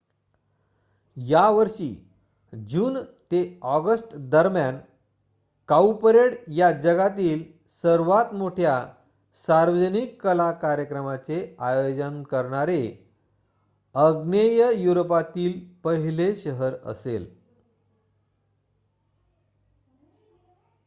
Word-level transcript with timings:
या 1.17 1.49
वर्षी 1.49 1.89
जून 2.53 2.97
ते 3.31 3.59
अॉगस्टदरम्यान 3.61 4.77
काऊपरेड 5.69 6.35
या 6.47 6.71
जगातील 6.71 7.43
सर्वात 7.83 8.33
मोठ्या 8.33 8.85
सार्वजनिक 9.47 10.21
कला 10.21 10.51
कार्यक्रमाचे 10.51 11.55
आयोजन 11.59 12.23
करणारे 12.23 12.81
आग्नेय 13.95 14.71
युरोपातील 14.73 15.59
पहिले 15.83 16.35
शहर 16.35 16.75
असेल 16.85 17.25